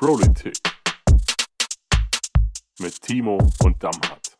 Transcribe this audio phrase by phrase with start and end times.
[0.00, 0.56] Politik
[2.80, 4.38] mit Timo und Damhardt.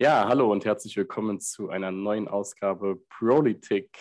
[0.00, 3.96] Ja, hallo und herzlich willkommen zu einer neuen Ausgabe Politik.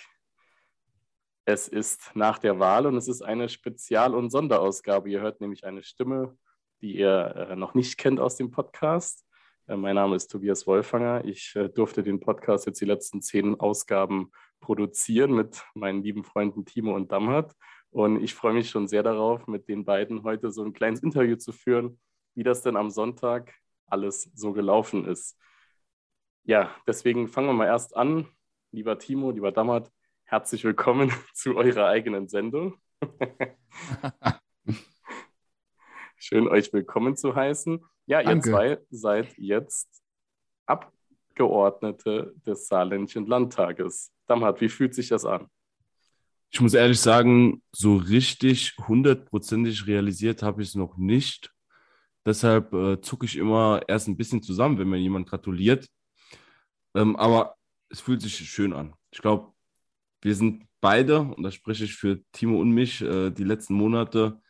[1.46, 5.08] Es ist nach der Wahl und es ist eine Spezial- und Sonderausgabe.
[5.12, 6.36] Ihr hört nämlich eine Stimme,
[6.82, 9.24] die ihr äh, noch nicht kennt aus dem Podcast.
[9.68, 11.26] Äh, mein Name ist Tobias Wolfanger.
[11.26, 16.66] Ich äh, durfte den Podcast jetzt die letzten zehn Ausgaben produzieren mit meinen lieben Freunden
[16.66, 17.54] Timo und Damhardt.
[17.92, 21.36] Und ich freue mich schon sehr darauf, mit den beiden heute so ein kleines Interview
[21.36, 22.00] zu führen,
[22.36, 23.54] wie das denn am Sonntag
[23.88, 25.38] alles so gelaufen ist.
[26.44, 28.28] Ja, deswegen fangen wir mal erst an.
[28.72, 29.92] Lieber Timo, lieber Damhardt,
[30.24, 32.78] herzlich willkommen zu eurer eigenen Sendung.
[36.18, 37.84] Schön, euch willkommen zu heißen.
[38.06, 38.50] Ja, Danke.
[38.50, 40.04] ihr zwei seid jetzt
[40.68, 44.14] Abgeordnete des Saarländischen Landtages.
[44.28, 45.50] Damhardt, wie fühlt sich das an?
[46.52, 51.52] Ich muss ehrlich sagen, so richtig hundertprozentig realisiert habe ich es noch nicht.
[52.26, 55.88] Deshalb äh, zucke ich immer erst ein bisschen zusammen, wenn mir jemand gratuliert.
[56.96, 57.56] Ähm, aber
[57.90, 58.94] es fühlt sich schön an.
[59.12, 59.54] Ich glaube,
[60.22, 64.42] wir sind beide, und da spreche ich für Timo und mich, äh, die letzten Monate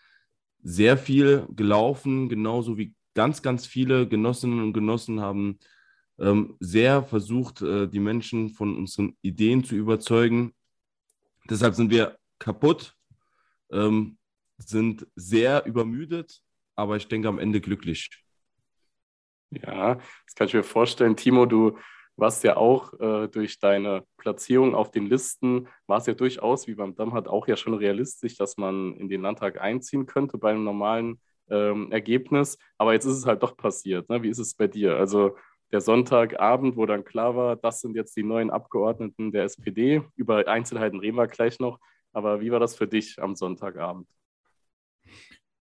[0.62, 5.60] sehr viel gelaufen, genauso wie ganz, ganz viele Genossinnen und Genossen haben
[6.20, 10.54] ähm, sehr versucht, äh, die Menschen von unseren Ideen zu überzeugen.
[11.50, 12.96] Deshalb sind wir kaputt,
[13.72, 14.18] ähm,
[14.58, 16.42] sind sehr übermüdet,
[16.76, 18.10] aber ich denke am Ende glücklich.
[19.52, 21.16] Ja, das kann ich mir vorstellen.
[21.16, 21.78] Timo, du
[22.16, 26.76] warst ja auch äh, durch deine Platzierung auf den Listen, war es ja durchaus, wie
[26.76, 30.52] beim Damm hat, auch ja schon realistisch, dass man in den Landtag einziehen könnte bei
[30.52, 32.58] einem normalen ähm, Ergebnis.
[32.78, 34.10] Aber jetzt ist es halt doch passiert.
[34.10, 34.22] Ne?
[34.22, 34.98] Wie ist es bei dir?
[34.98, 35.36] Also
[35.72, 40.02] der Sonntagabend, wo dann klar war, das sind jetzt die neuen Abgeordneten der SPD.
[40.16, 41.80] Über Einzelheiten reden wir gleich noch.
[42.12, 44.08] Aber wie war das für dich am Sonntagabend?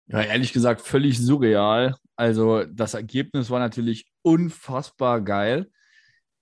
[0.07, 1.95] Ja, ehrlich gesagt, völlig surreal.
[2.17, 5.71] Also das Ergebnis war natürlich unfassbar geil.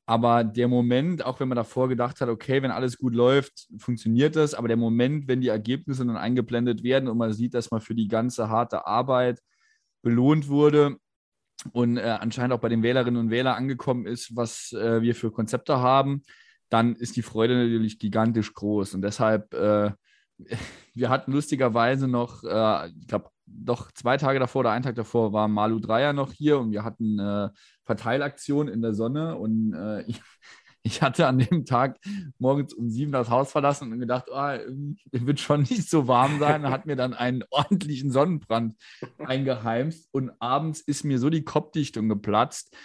[0.06, 4.34] Aber der Moment, auch wenn man davor gedacht hat, okay, wenn alles gut läuft, funktioniert
[4.34, 4.54] das.
[4.54, 7.94] Aber der Moment, wenn die Ergebnisse dann eingeblendet werden und man sieht, dass man für
[7.94, 9.40] die ganze harte Arbeit
[10.02, 10.96] belohnt wurde
[11.72, 15.30] und äh, anscheinend auch bei den Wählerinnen und Wählern angekommen ist, was äh, wir für
[15.30, 16.22] Konzepte haben,
[16.68, 18.94] dann ist die Freude natürlich gigantisch groß.
[18.94, 19.90] Und deshalb, äh,
[20.94, 25.32] wir hatten lustigerweise noch, äh, ich glaube, doch zwei Tage davor oder einen Tag davor
[25.32, 27.48] war Malu Dreier noch hier und wir hatten äh,
[27.84, 30.22] Verteilaktion in der Sonne und äh, ich,
[30.82, 31.98] ich, hatte an dem Tag
[32.38, 34.58] morgens um sieben das Haus verlassen und gedacht, oh,
[35.12, 36.68] wird schon nicht so warm sein.
[36.70, 38.76] Hat mir dann einen ordentlichen Sonnenbrand
[39.18, 42.76] eingeheimst und abends ist mir so die Kopfdichtung geplatzt,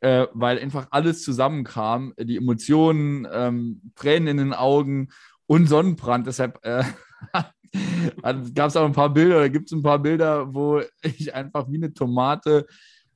[0.00, 5.08] äh, weil einfach alles zusammenkam, die Emotionen, ähm, Tränen in den Augen
[5.46, 6.26] und Sonnenbrand.
[6.26, 6.84] Deshalb äh,
[8.54, 11.70] gab es auch ein paar Bilder, oder gibt es ein paar Bilder, wo ich einfach
[11.70, 12.66] wie eine Tomate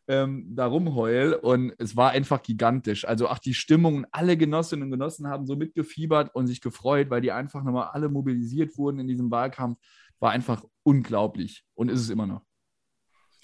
[0.09, 3.07] ähm, da rumheul und es war einfach gigantisch.
[3.07, 7.21] Also auch die Stimmung, alle Genossinnen und Genossen haben so mitgefiebert und sich gefreut, weil
[7.21, 9.79] die einfach nochmal alle mobilisiert wurden in diesem Wahlkampf.
[10.19, 12.43] War einfach unglaublich und ist es immer noch.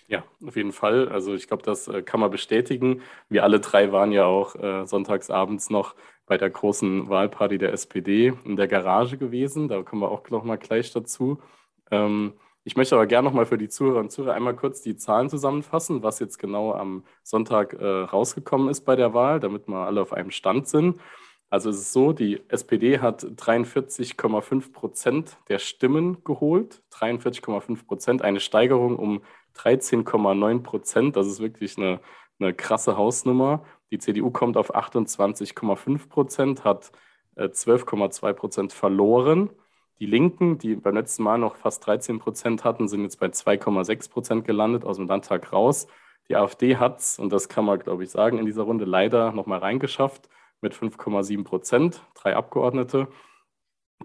[0.09, 1.09] Ja, auf jeden Fall.
[1.09, 3.01] Also ich glaube, das äh, kann man bestätigen.
[3.29, 5.95] Wir alle drei waren ja auch äh, sonntagsabends noch
[6.27, 9.69] bei der großen Wahlparty der SPD in der Garage gewesen.
[9.69, 11.41] Da kommen wir auch noch mal gleich dazu.
[11.91, 12.35] Ähm,
[12.65, 15.29] ich möchte aber gerne noch mal für die Zuhörer und Zuhörer einmal kurz die Zahlen
[15.29, 20.01] zusammenfassen, was jetzt genau am Sonntag äh, rausgekommen ist bei der Wahl, damit wir alle
[20.01, 21.01] auf einem Stand sind.
[21.51, 28.41] Also es ist so, die SPD hat 43,5 Prozent der Stimmen geholt, 43,5 Prozent, eine
[28.41, 29.23] Steigerung um
[29.57, 31.17] 13,9 Prozent.
[31.17, 32.01] Das ist wirklich eine,
[32.39, 33.65] eine krasse Hausnummer.
[33.91, 36.91] Die CDU kommt auf 28,5 Prozent, hat
[37.37, 39.51] äh, 12,2 Prozent verloren.
[39.99, 44.11] Die Linken, die beim letzten Mal noch fast 13 Prozent hatten, sind jetzt bei 2,6
[44.11, 45.87] Prozent gelandet, aus dem Landtag raus.
[46.29, 49.33] Die AfD hat es, und das kann man, glaube ich, sagen, in dieser Runde leider
[49.33, 50.29] nochmal reingeschafft
[50.61, 53.09] mit 5,7 Prozent, drei Abgeordnete.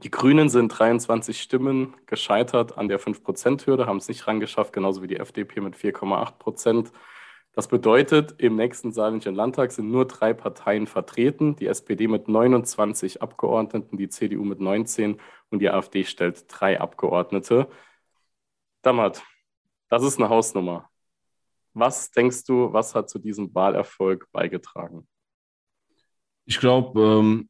[0.03, 5.07] Die Grünen sind 23 Stimmen gescheitert an der 5-Prozent-Hürde, haben es nicht rangeschafft, genauso wie
[5.07, 6.91] die FDP mit 4,8 Prozent.
[7.53, 13.23] Das bedeutet, im nächsten saarländischen Landtag sind nur drei Parteien vertreten, die SPD mit 29
[13.23, 17.69] Abgeordneten, die CDU mit 19 und die AfD stellt drei Abgeordnete.
[18.81, 19.23] Dammert,
[19.89, 20.89] das ist eine Hausnummer.
[21.73, 25.07] Was denkst du, was hat zu diesem Wahlerfolg beigetragen?
[26.45, 27.49] Ich glaube, ähm,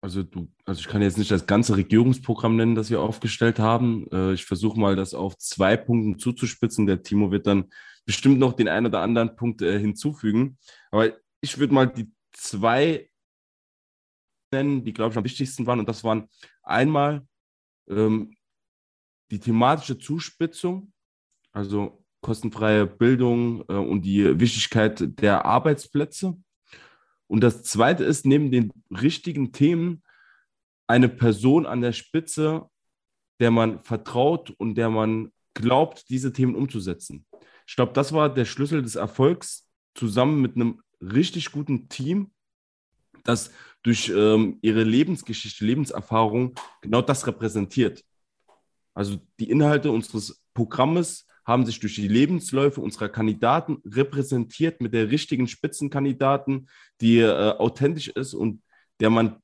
[0.00, 0.24] also
[0.64, 4.06] also ich kann jetzt nicht das ganze Regierungsprogramm nennen, das wir aufgestellt haben.
[4.10, 6.86] Äh, ich versuche mal, das auf zwei Punkten zuzuspitzen.
[6.86, 7.70] Der Timo wird dann
[8.06, 10.58] bestimmt noch den einen oder anderen Punkt äh, hinzufügen.
[10.90, 13.09] Aber ich würde mal die zwei
[14.52, 15.80] nennen, die, glaube ich, am wichtigsten waren.
[15.80, 16.28] Und das waren
[16.62, 17.26] einmal
[17.88, 18.36] ähm,
[19.30, 20.92] die thematische Zuspitzung,
[21.52, 26.36] also kostenfreie Bildung äh, und die Wichtigkeit der Arbeitsplätze.
[27.26, 30.02] Und das Zweite ist, neben den richtigen Themen
[30.86, 32.68] eine Person an der Spitze,
[33.38, 37.26] der man vertraut und der man glaubt, diese Themen umzusetzen.
[37.66, 42.32] Ich glaube, das war der Schlüssel des Erfolgs, zusammen mit einem richtig guten Team,
[43.24, 43.50] das
[43.82, 48.04] durch ähm, ihre Lebensgeschichte, Lebenserfahrung genau das repräsentiert.
[48.94, 55.10] Also die Inhalte unseres Programmes haben sich durch die Lebensläufe unserer Kandidaten repräsentiert mit der
[55.10, 56.68] richtigen Spitzenkandidaten,
[57.00, 58.62] die äh, authentisch ist und
[59.00, 59.36] der man,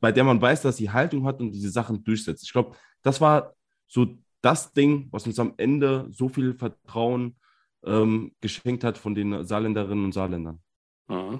[0.00, 2.44] bei der man weiß, dass sie Haltung hat und diese Sachen durchsetzt.
[2.44, 3.54] Ich glaube, das war
[3.86, 7.36] so das Ding, was uns am Ende so viel Vertrauen
[7.84, 10.60] ähm, geschenkt hat von den Saarländerinnen und Saarländern.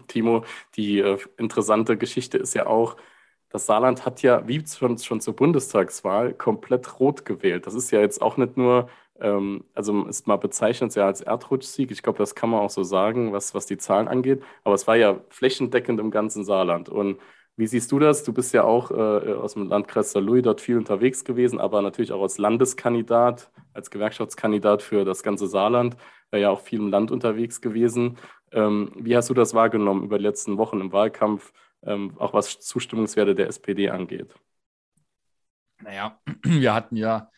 [0.08, 0.44] Timo,
[0.76, 2.96] die äh, interessante Geschichte ist ja auch,
[3.48, 7.66] das Saarland hat ja, wie schon, schon zur Bundestagswahl, komplett rot gewählt.
[7.66, 8.88] Das ist ja jetzt auch nicht nur,
[9.20, 11.90] ähm, also ist mal bezeichnet ja als Erdrutschsieg.
[11.92, 14.42] Ich glaube, das kann man auch so sagen, was, was die Zahlen angeht.
[14.64, 16.88] Aber es war ja flächendeckend im ganzen Saarland.
[16.88, 17.20] Und
[17.56, 18.24] wie siehst du das?
[18.24, 22.10] Du bist ja auch äh, aus dem Landkreis Saarlouis dort viel unterwegs gewesen, aber natürlich
[22.12, 25.96] auch als Landeskandidat, als Gewerkschaftskandidat für das ganze Saarland,
[26.32, 28.18] äh, ja auch viel im Land unterwegs gewesen.
[28.54, 31.52] Ähm, wie hast du das wahrgenommen über die letzten Wochen im Wahlkampf,
[31.82, 34.34] ähm, auch was Zustimmungswerte der SPD angeht?
[35.82, 37.30] Naja, wir hatten ja,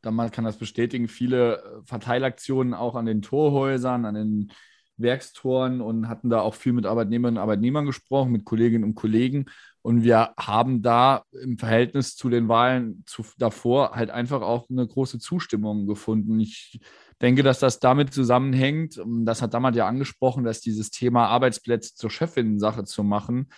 [0.00, 4.52] damals kann das bestätigen, viele äh, Verteilaktionen auch an den Torhäusern, an den
[4.96, 9.46] Werkstoren und hatten da auch viel mit Arbeitnehmerinnen und Arbeitnehmern gesprochen, mit Kolleginnen und Kollegen.
[9.82, 14.86] Und wir haben da im Verhältnis zu den Wahlen zu, davor halt einfach auch eine
[14.86, 16.38] große Zustimmung gefunden.
[16.38, 16.80] Ich
[17.22, 22.10] denke, dass das damit zusammenhängt, das hat damals ja angesprochen, dass dieses Thema Arbeitsplätze zur
[22.10, 23.48] Chefinnen-Sache zu machen,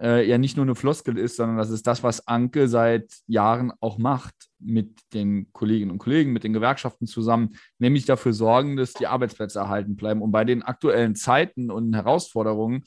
[0.00, 3.72] äh, ja nicht nur eine Floskel ist, sondern das ist das, was Anke seit Jahren
[3.80, 8.92] auch macht mit den Kolleginnen und Kollegen, mit den Gewerkschaften zusammen, nämlich dafür sorgen, dass
[8.92, 10.22] die Arbeitsplätze erhalten bleiben.
[10.22, 12.84] Und bei den aktuellen Zeiten und Herausforderungen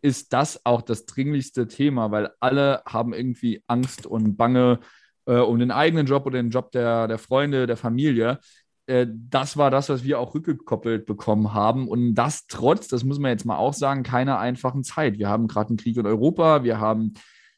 [0.00, 4.80] ist das auch das dringlichste Thema, weil alle haben irgendwie Angst und Bange
[5.26, 8.38] äh, um den eigenen Job oder den Job der, der Freunde, der Familie.
[8.86, 11.88] Äh, das war das, was wir auch rückgekoppelt bekommen haben.
[11.88, 15.18] Und das trotz, das muss man jetzt mal auch sagen, keiner einfachen Zeit.
[15.18, 17.14] Wir haben gerade einen Krieg in Europa, wir haben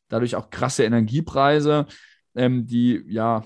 [0.08, 1.86] dadurch auch krasse Energiepreise,
[2.34, 3.44] ähm, die ja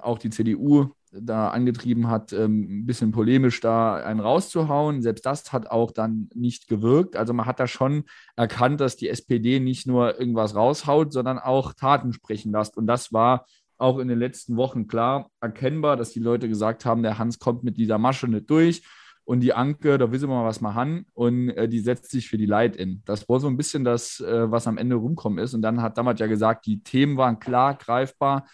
[0.00, 5.02] auch die CDU da angetrieben hat, ähm, ein bisschen polemisch da einen rauszuhauen.
[5.02, 7.16] Selbst das hat auch dann nicht gewirkt.
[7.16, 8.04] Also man hat da schon
[8.36, 12.76] erkannt, dass die SPD nicht nur irgendwas raushaut, sondern auch Taten sprechen lässt.
[12.76, 13.46] Und das war
[13.80, 17.64] auch in den letzten Wochen klar erkennbar, dass die Leute gesagt haben, der Hans kommt
[17.64, 18.82] mit dieser Masche nicht durch.
[19.24, 21.06] Und die Anke, da wissen wir mal, was wir haben.
[21.14, 23.02] Und äh, die setzt sich für die Leid in.
[23.04, 25.54] Das war so ein bisschen das, äh, was am Ende rumkommen ist.
[25.54, 28.46] Und dann hat damals ja gesagt, die Themen waren klar, greifbar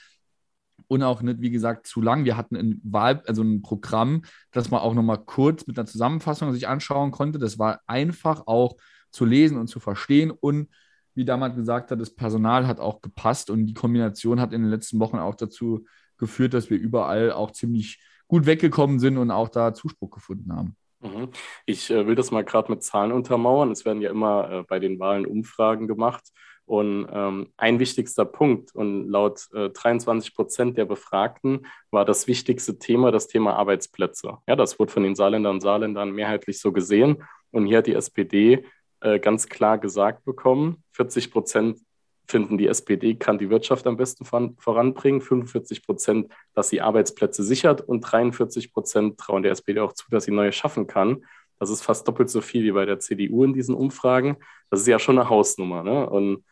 [0.89, 2.25] und auch nicht, wie gesagt, zu lang.
[2.25, 4.23] Wir hatten ein Wahl, also ein Programm,
[4.53, 7.39] das man auch nochmal kurz mit einer Zusammenfassung sich anschauen konnte.
[7.39, 8.77] Das war einfach auch
[9.11, 10.69] zu lesen und zu verstehen und
[11.17, 14.71] wie damals gesagt hat, das Personal hat auch gepasst und die Kombination hat in den
[14.71, 15.85] letzten Wochen auch dazu
[16.19, 20.77] geführt, dass wir überall auch ziemlich gut weggekommen sind und auch da Zuspruch gefunden haben.
[21.01, 21.29] Mhm.
[21.65, 23.71] Ich äh, will das mal gerade mit Zahlen untermauern.
[23.71, 26.25] Es werden ja immer äh, bei den Wahlen Umfragen gemacht.
[26.65, 32.79] Und ähm, ein wichtigster Punkt, und laut äh, 23 Prozent der Befragten war das wichtigste
[32.79, 34.39] Thema das Thema Arbeitsplätze.
[34.49, 37.23] Ja, das wurde von den Saarländern und Saarländern mehrheitlich so gesehen.
[37.53, 38.65] Und hier hat die SPD
[39.07, 40.83] äh, ganz klar gesagt bekommen.
[40.91, 41.79] 40 Prozent
[42.27, 47.83] finden, die SPD kann die Wirtschaft am besten voranbringen, 45 Prozent, dass sie Arbeitsplätze sichert
[47.83, 51.25] und 43 Prozent trauen der SPD auch zu, dass sie neue schaffen kann.
[51.61, 54.39] Das ist fast doppelt so viel wie bei der CDU in diesen Umfragen.
[54.71, 55.85] Das ist ja schon eine Hausnummer.
[55.85, 56.11] Ne?
[56.11, 56.45] Und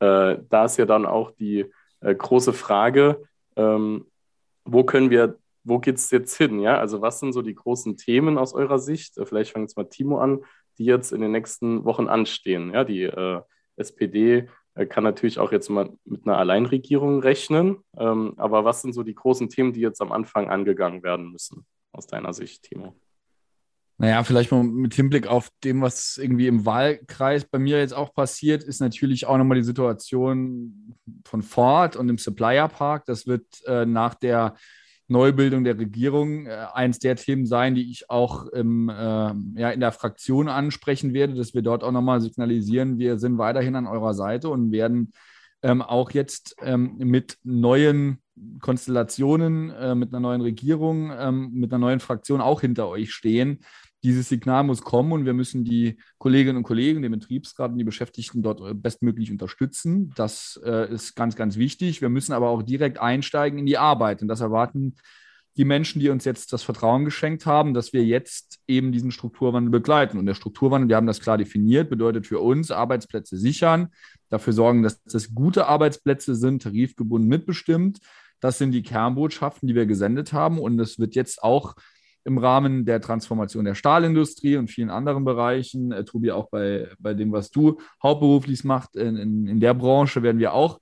[0.00, 1.66] äh, da ist ja dann auch die
[2.00, 3.22] äh, große Frage,
[3.54, 4.06] ähm,
[4.64, 6.58] wo können wir, wo geht es jetzt hin?
[6.58, 6.78] Ja?
[6.78, 9.16] Also was sind so die großen Themen aus eurer Sicht?
[9.16, 10.40] Äh, vielleicht fängt es mal Timo an
[10.80, 12.72] die jetzt in den nächsten Wochen anstehen.
[12.72, 13.42] Ja, die äh,
[13.76, 17.76] SPD äh, kann natürlich auch jetzt mal mit einer Alleinregierung rechnen.
[17.98, 21.66] Ähm, aber was sind so die großen Themen, die jetzt am Anfang angegangen werden müssen,
[21.92, 22.96] aus deiner Sicht, Timo?
[23.98, 28.14] Naja, vielleicht mal mit Hinblick auf dem, was irgendwie im Wahlkreis bei mir jetzt auch
[28.14, 30.96] passiert, ist natürlich auch nochmal die Situation
[31.26, 33.04] von Ford und dem Supplier Park.
[33.04, 34.54] Das wird äh, nach der
[35.10, 39.80] Neubildung der Regierung äh, eins der Themen sein, die ich auch im, äh, ja, in
[39.80, 44.14] der Fraktion ansprechen werde, dass wir dort auch nochmal signalisieren, wir sind weiterhin an eurer
[44.14, 45.12] Seite und werden
[45.62, 48.22] ähm, auch jetzt ähm, mit neuen
[48.60, 53.60] Konstellationen, äh, mit einer neuen Regierung, ähm, mit einer neuen Fraktion auch hinter euch stehen.
[54.02, 57.84] dieses Signal muss kommen und wir müssen die Kolleginnen und Kollegen, den Betriebsrat und die
[57.84, 60.10] Beschäftigten dort äh, bestmöglich unterstützen.
[60.16, 62.00] Das äh, ist ganz, ganz wichtig.
[62.00, 64.94] Wir müssen aber auch direkt einsteigen in die Arbeit und das erwarten
[65.56, 69.70] die Menschen, die uns jetzt das Vertrauen geschenkt haben, dass wir jetzt eben diesen Strukturwandel
[69.70, 70.18] begleiten.
[70.18, 73.88] Und der Strukturwandel, wir haben das klar definiert, bedeutet für uns Arbeitsplätze sichern,
[74.28, 77.98] dafür sorgen, dass das gute Arbeitsplätze sind, tarifgebunden mitbestimmt.
[78.40, 80.58] Das sind die Kernbotschaften, die wir gesendet haben.
[80.58, 81.74] Und es wird jetzt auch
[82.24, 87.14] im Rahmen der Transformation der Stahlindustrie und vielen anderen Bereichen, äh, Tobi, auch bei, bei
[87.14, 90.80] dem, was du hauptberuflich machst, in, in, in der Branche werden wir auch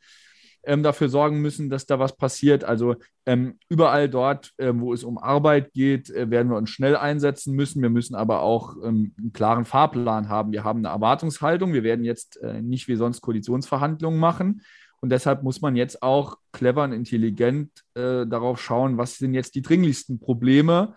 [0.64, 2.64] ähm, dafür sorgen müssen, dass da was passiert.
[2.64, 6.96] Also ähm, überall dort, äh, wo es um Arbeit geht, äh, werden wir uns schnell
[6.96, 7.80] einsetzen müssen.
[7.80, 10.52] Wir müssen aber auch ähm, einen klaren Fahrplan haben.
[10.52, 11.72] Wir haben eine Erwartungshaltung.
[11.72, 14.62] Wir werden jetzt äh, nicht wie sonst Koalitionsverhandlungen machen.
[15.00, 19.54] Und deshalb muss man jetzt auch clever und intelligent äh, darauf schauen, was sind jetzt
[19.54, 20.94] die dringlichsten Probleme,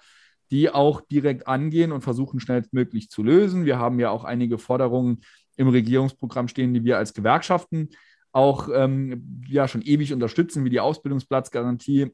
[0.50, 3.65] die auch direkt angehen und versuchen schnellstmöglich zu lösen.
[3.65, 5.22] Wir haben ja auch einige Forderungen
[5.55, 7.89] im Regierungsprogramm stehen, die wir als Gewerkschaften
[8.31, 12.12] auch ähm, ja, schon ewig unterstützen, wie die Ausbildungsplatzgarantie,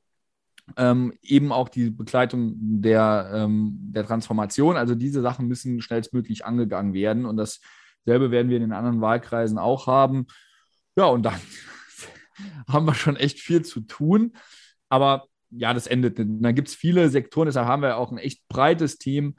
[0.76, 4.78] ähm, eben auch die Begleitung der, ähm, der Transformation.
[4.78, 9.58] Also diese Sachen müssen schnellstmöglich angegangen werden und dasselbe werden wir in den anderen Wahlkreisen
[9.58, 10.28] auch haben.
[10.96, 11.40] Ja, und dann
[12.68, 14.34] haben wir schon echt viel zu tun.
[14.90, 16.44] Aber ja, das endet nicht.
[16.44, 19.36] Da gibt es viele Sektoren, deshalb haben wir auch ein echt breites Team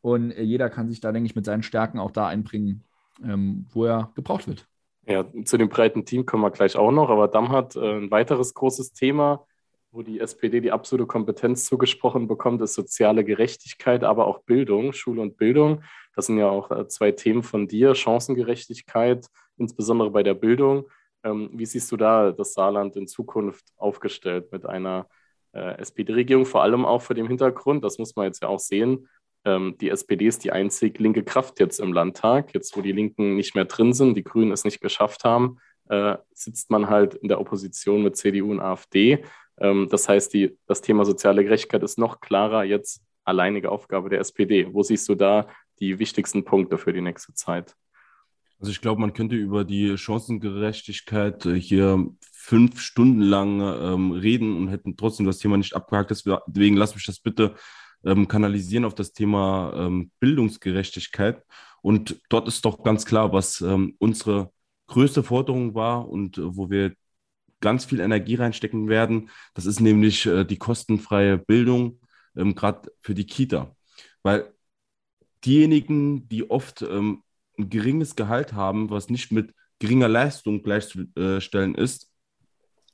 [0.00, 2.84] und äh, jeder kann sich da, denke ich, mit seinen Stärken auch da einbringen,
[3.22, 4.66] ähm, wo er gebraucht wird.
[5.06, 8.10] Ja, zu dem breiten Team kommen wir gleich auch noch, aber Damm hat äh, ein
[8.10, 9.44] weiteres großes Thema,
[9.90, 15.20] wo die SPD die absolute Kompetenz zugesprochen bekommt, ist soziale Gerechtigkeit, aber auch Bildung, Schule
[15.20, 15.82] und Bildung.
[16.14, 20.86] Das sind ja auch äh, zwei Themen von dir, Chancengerechtigkeit, insbesondere bei der Bildung.
[21.24, 25.08] Ähm, wie siehst du da das Saarland in Zukunft aufgestellt mit einer
[25.52, 29.08] äh, SPD-Regierung, vor allem auch vor dem Hintergrund, das muss man jetzt ja auch sehen,
[29.44, 32.54] ähm, die SPD ist die einzig linke Kraft jetzt im Landtag.
[32.54, 36.16] Jetzt, wo die Linken nicht mehr drin sind, die Grünen es nicht geschafft haben, äh,
[36.32, 39.24] sitzt man halt in der Opposition mit CDU und AfD.
[39.58, 44.20] Ähm, das heißt, die, das Thema soziale Gerechtigkeit ist noch klarer jetzt alleinige Aufgabe der
[44.20, 44.68] SPD.
[44.72, 45.48] Wo siehst du da
[45.80, 47.74] die wichtigsten Punkte für die nächste Zeit?
[48.62, 54.56] Also ich glaube, man könnte über die Chancengerechtigkeit äh, hier fünf Stunden lang ähm, reden
[54.56, 56.12] und hätten trotzdem das Thema nicht abgehakt.
[56.12, 57.56] Deswegen lass mich das bitte
[58.04, 61.42] ähm, kanalisieren auf das Thema ähm, Bildungsgerechtigkeit.
[61.82, 64.52] Und dort ist doch ganz klar, was ähm, unsere
[64.86, 66.94] größte Forderung war und äh, wo wir
[67.60, 69.28] ganz viel Energie reinstecken werden.
[69.54, 71.98] Das ist nämlich äh, die kostenfreie Bildung,
[72.36, 73.74] ähm, gerade für die Kita.
[74.22, 74.54] Weil
[75.44, 77.24] diejenigen, die oft ähm,
[77.62, 82.08] ein geringes Gehalt haben, was nicht mit geringer Leistung gleichzustellen ist,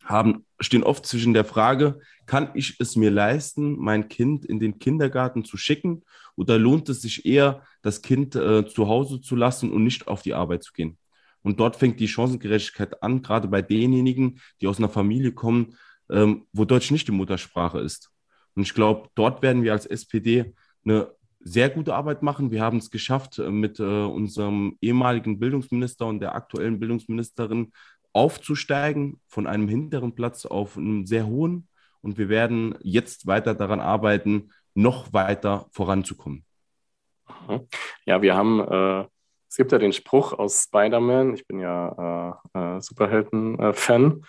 [0.04, 4.78] haben, stehen oft zwischen der Frage, kann ich es mir leisten, mein Kind in den
[4.78, 6.02] Kindergarten zu schicken
[6.34, 10.22] oder lohnt es sich eher, das Kind äh, zu Hause zu lassen und nicht auf
[10.22, 10.98] die Arbeit zu gehen?
[11.42, 15.76] Und dort fängt die Chancengerechtigkeit an, gerade bei denjenigen, die aus einer Familie kommen,
[16.10, 18.10] ähm, wo Deutsch nicht die Muttersprache ist.
[18.54, 22.50] Und ich glaube, dort werden wir als SPD eine sehr gute Arbeit machen.
[22.50, 27.73] Wir haben es geschafft, äh, mit äh, unserem ehemaligen Bildungsminister und der aktuellen Bildungsministerin
[28.12, 31.68] aufzusteigen von einem hinteren Platz auf einen sehr hohen.
[32.00, 36.45] Und wir werden jetzt weiter daran arbeiten, noch weiter voranzukommen.
[37.49, 37.66] Mhm.
[38.07, 39.07] Ja, wir haben, äh,
[39.49, 44.23] es gibt ja den Spruch aus Spider-Man, ich bin ja äh, äh, Superhelden-Fan.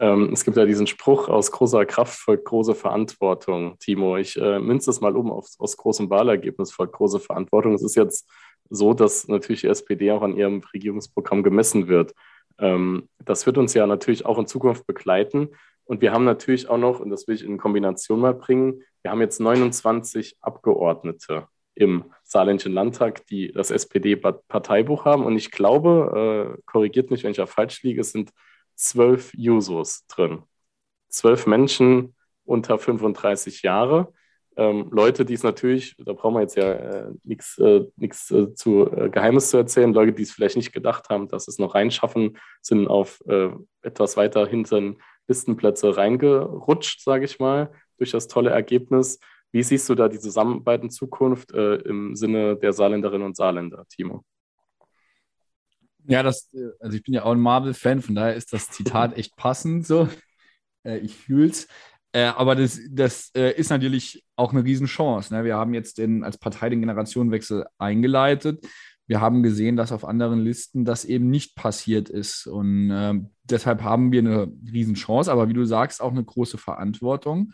[0.00, 3.78] Ähm, es gibt ja diesen Spruch, aus großer Kraft folgt große Verantwortung.
[3.78, 7.74] Timo, ich äh, münze das mal um, auf, aus großem Wahlergebnis folgt große Verantwortung.
[7.74, 8.28] Es ist jetzt
[8.70, 12.14] so, dass natürlich die SPD auch an ihrem Regierungsprogramm gemessen wird.
[12.58, 15.48] Ähm, das wird uns ja natürlich auch in Zukunft begleiten.
[15.84, 19.10] Und wir haben natürlich auch noch, und das will ich in Kombination mal bringen, wir
[19.10, 25.24] haben jetzt 29 Abgeordnete im Saarländischen Landtag, die das SPD-Parteibuch haben.
[25.24, 28.32] Und ich glaube, äh, korrigiert mich, wenn ich ja falsch liege, es sind
[28.78, 30.42] zwölf Jusos drin.
[31.08, 34.12] Zwölf Menschen unter 35 Jahre
[34.58, 38.90] ähm, Leute, die es natürlich, da brauchen wir jetzt ja äh, nichts äh, äh, zu
[38.90, 42.36] äh, Geheimes zu erzählen, Leute, die es vielleicht nicht gedacht haben, dass es noch reinschaffen,
[42.60, 43.50] sind auf äh,
[43.82, 49.20] etwas weiter hinten Listenplätze reingerutscht, sage ich mal, durch das tolle Ergebnis.
[49.52, 53.86] Wie siehst du da die Zusammenarbeit in Zukunft äh, im Sinne der Saarländerinnen und Saarländer,
[53.88, 54.24] Timo?
[56.08, 56.50] Ja, das,
[56.80, 60.08] also ich bin ja auch ein Marvel-Fan, von daher ist das Zitat echt passend so.
[60.84, 61.68] ich fühle es.
[62.12, 65.34] Äh, aber das, das äh, ist natürlich auch eine Riesenchance.
[65.34, 65.44] Ne?
[65.44, 68.66] Wir haben jetzt den, als Partei den Generationenwechsel eingeleitet.
[69.06, 72.46] Wir haben gesehen, dass auf anderen Listen das eben nicht passiert ist.
[72.46, 77.52] Und äh, deshalb haben wir eine Riesenchance, aber wie du sagst, auch eine große Verantwortung.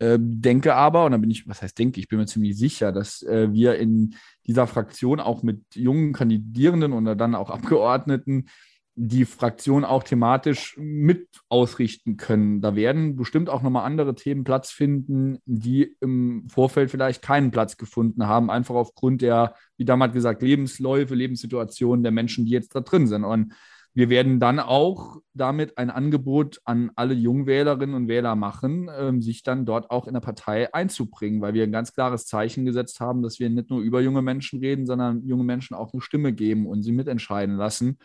[0.00, 2.90] Äh, denke aber, und da bin ich, was heißt denke, ich bin mir ziemlich sicher,
[2.90, 4.14] dass äh, wir in
[4.46, 8.46] dieser Fraktion auch mit jungen Kandidierenden oder dann auch Abgeordneten
[8.94, 12.60] die Fraktion auch thematisch mit ausrichten können.
[12.60, 17.76] Da werden bestimmt auch nochmal andere Themen Platz finden, die im Vorfeld vielleicht keinen Platz
[17.76, 22.80] gefunden haben, einfach aufgrund der, wie damals gesagt, Lebensläufe, Lebenssituationen der Menschen, die jetzt da
[22.80, 23.24] drin sind.
[23.24, 23.54] Und
[23.92, 29.42] wir werden dann auch damit ein Angebot an alle Jungwählerinnen und Wähler machen, ähm, sich
[29.42, 33.22] dann dort auch in der Partei einzubringen, weil wir ein ganz klares Zeichen gesetzt haben,
[33.22, 36.66] dass wir nicht nur über junge Menschen reden, sondern junge Menschen auch eine Stimme geben
[36.66, 37.98] und sie mitentscheiden lassen.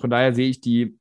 [0.00, 0.98] Von daher sehe ich die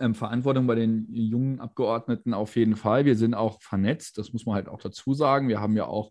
[0.00, 3.04] ähm, Verantwortung bei den jungen Abgeordneten auf jeden Fall.
[3.04, 5.48] Wir sind auch vernetzt, das muss man halt auch dazu sagen.
[5.48, 6.10] Wir haben ja auch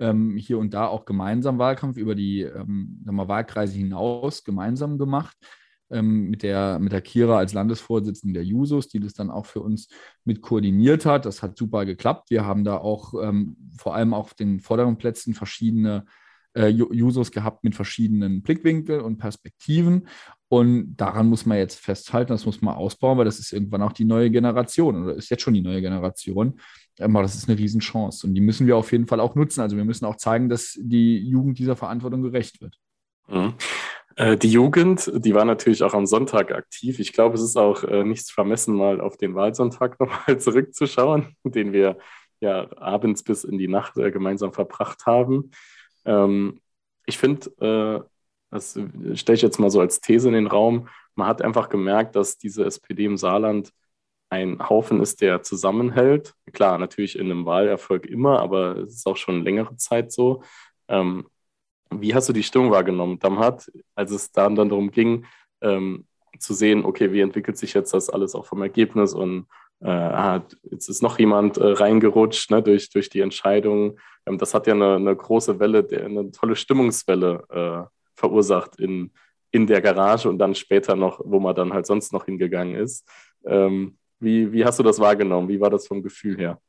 [0.00, 5.36] ähm, hier und da auch gemeinsam Wahlkampf über die ähm, Wahlkreise hinaus gemeinsam gemacht
[5.90, 9.60] ähm, mit, der, mit der Kira als Landesvorsitzende der Jusos, die das dann auch für
[9.60, 9.88] uns
[10.24, 11.26] mit koordiniert hat.
[11.26, 12.30] Das hat super geklappt.
[12.30, 16.04] Wir haben da auch ähm, vor allem auf den vorderen Plätzen verschiedene
[16.54, 20.08] äh, Jusos gehabt mit verschiedenen Blickwinkeln und Perspektiven.
[20.48, 23.92] Und daran muss man jetzt festhalten, das muss man ausbauen, weil das ist irgendwann auch
[23.92, 26.60] die neue Generation oder ist jetzt schon die neue Generation.
[27.00, 29.62] Aber das ist eine Riesenchance und die müssen wir auf jeden Fall auch nutzen.
[29.62, 32.78] Also wir müssen auch zeigen, dass die Jugend dieser Verantwortung gerecht wird.
[33.28, 33.54] Mhm.
[34.16, 36.98] Äh, die Jugend, die war natürlich auch am Sonntag aktiv.
[37.00, 41.72] Ich glaube, es ist auch äh, nichts vermessen, mal auf den Wahlsonntag nochmal zurückzuschauen, den
[41.72, 41.98] wir
[42.40, 45.50] ja abends bis in die Nacht äh, gemeinsam verbracht haben.
[46.04, 46.60] Ähm,
[47.06, 48.08] ich finde,
[48.50, 48.78] das
[49.14, 52.38] stelle ich jetzt mal so als These in den Raum, man hat einfach gemerkt, dass
[52.38, 53.72] diese SPD im Saarland
[54.30, 56.34] ein Haufen ist, der zusammenhält.
[56.52, 60.42] Klar, natürlich in einem Wahlerfolg immer, aber es ist auch schon längere Zeit so.
[60.88, 61.26] Ähm,
[61.90, 65.26] wie hast du die Stimmung wahrgenommen, Damhat, als es dann, dann darum ging,
[65.60, 66.06] ähm,
[66.38, 69.46] zu sehen, okay, wie entwickelt sich jetzt das alles auch vom Ergebnis und
[69.80, 73.98] äh, ah, jetzt ist noch jemand äh, reingerutscht ne, durch, durch die Entscheidung.
[74.26, 79.12] Ähm, das hat ja eine, eine große Welle, eine tolle Stimmungswelle äh, verursacht in,
[79.50, 83.08] in der Garage und dann später noch, wo man dann halt sonst noch hingegangen ist.
[83.44, 85.48] Ähm, wie, wie hast du das wahrgenommen?
[85.48, 86.60] Wie war das vom Gefühl her?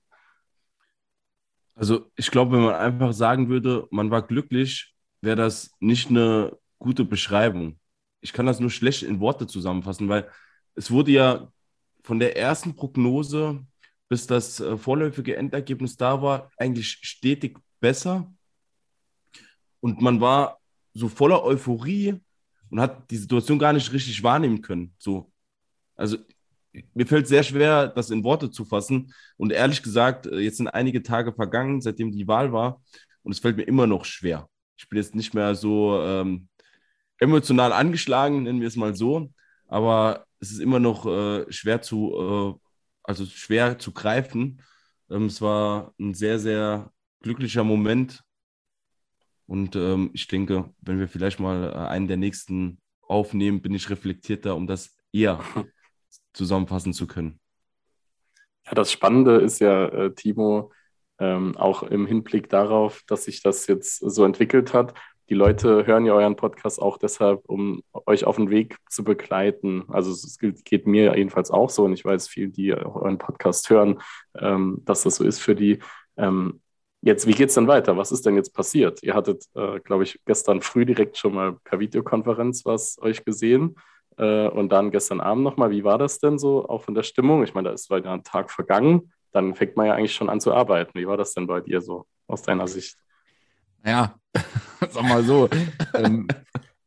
[1.76, 4.95] Also ich glaube, wenn man einfach sagen würde, man war glücklich,
[5.26, 7.80] wäre das nicht eine gute Beschreibung.
[8.22, 10.30] Ich kann das nur schlecht in Worte zusammenfassen, weil
[10.76, 11.52] es wurde ja
[12.04, 13.66] von der ersten Prognose
[14.08, 18.32] bis das äh, vorläufige Endergebnis da war, eigentlich stetig besser.
[19.80, 20.60] Und man war
[20.94, 22.20] so voller Euphorie
[22.70, 24.94] und hat die Situation gar nicht richtig wahrnehmen können.
[24.98, 25.32] So.
[25.96, 26.18] Also
[26.94, 29.14] mir fällt sehr schwer, das in Worte zu fassen.
[29.38, 32.82] Und ehrlich gesagt, äh, jetzt sind einige Tage vergangen, seitdem die Wahl war.
[33.24, 34.50] Und es fällt mir immer noch schwer.
[34.78, 36.48] Ich bin jetzt nicht mehr so ähm,
[37.20, 39.32] emotional angeschlagen, nennen wir es mal so.
[39.68, 42.70] Aber es ist immer noch äh, schwer zu, äh,
[43.04, 44.62] also schwer zu greifen.
[45.10, 48.24] Ähm, es war ein sehr, sehr glücklicher Moment.
[49.48, 53.90] Und ähm, ich denke, wenn wir vielleicht mal äh, einen der nächsten aufnehmen, bin ich
[53.90, 55.40] reflektierter, um das eher
[56.34, 57.40] zusammenfassen zu können.
[58.66, 60.72] Ja, das Spannende ist ja, äh, Timo,
[61.20, 64.94] ähm, auch im Hinblick darauf, dass sich das jetzt so entwickelt hat.
[65.30, 69.86] Die Leute hören ja euren Podcast auch deshalb, um euch auf den Weg zu begleiten.
[69.88, 74.02] Also es geht mir jedenfalls auch so und ich weiß viel, die euren Podcast hören,
[74.38, 75.80] ähm, dass das so ist für die.
[76.18, 76.62] Ähm,
[77.02, 77.98] jetzt, wie geht es denn weiter?
[77.98, 79.02] Was ist denn jetzt passiert?
[79.02, 83.78] Ihr hattet, äh, glaube ich, gestern früh direkt schon mal per Videokonferenz was euch gesehen.
[84.18, 87.44] Äh, und dann gestern Abend nochmal, wie war das denn so, auch von der Stimmung?
[87.44, 90.40] Ich meine, da ist weiter ein Tag vergangen dann fängt man ja eigentlich schon an
[90.40, 90.98] zu arbeiten.
[90.98, 92.96] Wie war das denn bei dir so aus deiner Sicht?
[93.86, 94.16] Ja,
[94.90, 95.50] sag mal so.
[95.94, 96.28] ähm,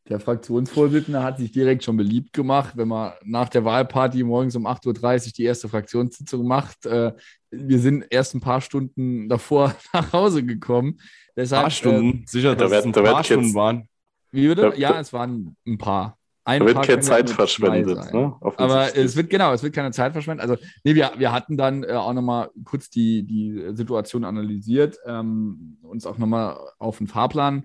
[0.08, 4.66] der Fraktionsvorsitzende hat sich direkt schon beliebt gemacht, wenn man nach der Wahlparty morgens um
[4.66, 6.86] 8.30 Uhr die erste Fraktionssitzung macht.
[6.86, 7.12] Äh,
[7.50, 10.98] wir sind erst ein paar Stunden davor nach Hause gekommen.
[11.36, 13.88] Deshalb, ein paar Stunden, äh, sicher, dass es ein paar Stunden waren.
[14.30, 14.72] Wie würde?
[14.76, 16.17] Ja, es waren ein paar.
[16.48, 18.10] Ein da wird keine Zeit verschwendet.
[18.10, 18.34] Ne?
[18.40, 20.48] Aber es wird genau, es wird keine Zeit verschwendet.
[20.48, 25.76] Also, nee, wir, wir hatten dann äh, auch nochmal kurz die, die Situation analysiert, ähm,
[25.82, 27.64] uns auch nochmal auf den Fahrplan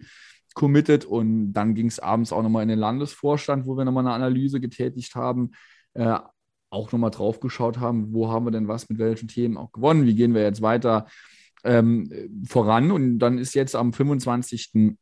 [0.54, 4.16] committed und dann ging es abends auch nochmal in den Landesvorstand, wo wir nochmal eine
[4.16, 5.52] Analyse getätigt haben,
[5.94, 6.20] äh,
[6.70, 10.06] auch nochmal drauf geschaut haben, wo haben wir denn was mit welchen Themen auch gewonnen,
[10.06, 11.08] wie gehen wir jetzt weiter
[11.64, 14.98] ähm, voran und dann ist jetzt am 25.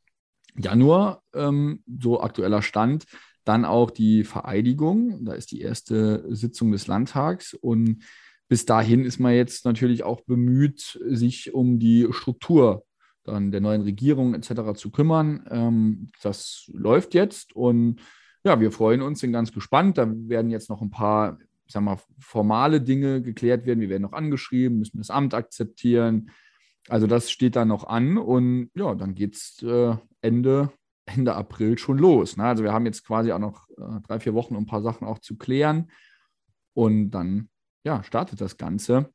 [0.56, 3.06] Januar, ähm, so aktueller Stand,
[3.44, 5.26] dann auch die Vereidigung.
[5.26, 7.54] Da ist die erste Sitzung des Landtags.
[7.54, 8.04] Und
[8.48, 12.84] bis dahin ist man jetzt natürlich auch bemüht, sich um die Struktur
[13.24, 14.74] dann der neuen Regierung etc.
[14.76, 15.46] zu kümmern.
[15.50, 18.02] Ähm, das läuft jetzt und
[18.44, 19.98] ja, wir freuen uns, sind ganz gespannt.
[19.98, 23.80] Da werden jetzt noch ein paar, ich sag mal, formale Dinge geklärt werden.
[23.80, 26.32] Wir werden noch angeschrieben, müssen das Amt akzeptieren.
[26.90, 30.72] Also das steht dann noch an und ja, dann geht es äh, Ende,
[31.14, 32.38] Ende April schon los.
[32.38, 32.44] Ne?
[32.44, 35.08] Also wir haben jetzt quasi auch noch äh, drei, vier Wochen, um ein paar Sachen
[35.08, 35.92] auch zu klären.
[36.74, 37.50] Und dann
[37.84, 39.12] ja, startet das Ganze.